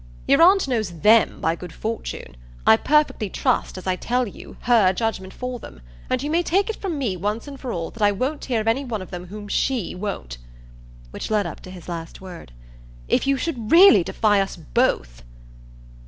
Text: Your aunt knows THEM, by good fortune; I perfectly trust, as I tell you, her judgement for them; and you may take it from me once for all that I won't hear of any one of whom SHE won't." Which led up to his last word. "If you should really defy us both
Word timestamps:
Your 0.27 0.41
aunt 0.41 0.67
knows 0.67 0.89
THEM, 1.01 1.39
by 1.41 1.55
good 1.55 1.71
fortune; 1.71 2.35
I 2.65 2.75
perfectly 2.75 3.29
trust, 3.29 3.77
as 3.77 3.85
I 3.85 3.95
tell 3.97 4.27
you, 4.27 4.57
her 4.61 4.93
judgement 4.93 5.31
for 5.31 5.59
them; 5.59 5.79
and 6.09 6.23
you 6.23 6.31
may 6.31 6.41
take 6.41 6.71
it 6.71 6.75
from 6.75 6.97
me 6.97 7.15
once 7.15 7.47
for 7.57 7.71
all 7.71 7.91
that 7.91 8.01
I 8.01 8.11
won't 8.11 8.45
hear 8.45 8.61
of 8.61 8.67
any 8.67 8.83
one 8.83 9.03
of 9.03 9.11
whom 9.11 9.47
SHE 9.47 9.93
won't." 9.93 10.39
Which 11.11 11.29
led 11.29 11.45
up 11.45 11.59
to 11.59 11.69
his 11.69 11.87
last 11.87 12.19
word. 12.19 12.51
"If 13.07 13.27
you 13.27 13.37
should 13.37 13.71
really 13.71 14.03
defy 14.03 14.41
us 14.41 14.55
both 14.55 15.21